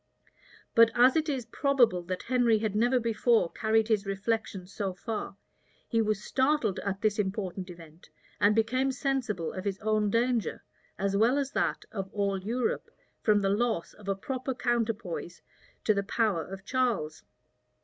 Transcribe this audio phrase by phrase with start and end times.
[0.73, 5.37] But as it is probable that Henry had never before carried his reflections so far,
[5.87, 8.09] he was startled at this important event,
[8.39, 10.63] and became sensible of his own danger,
[10.97, 12.89] as well as that of all Europe,
[13.21, 15.43] from the loss of a proper counterpoise
[15.83, 17.21] to the power of Charles.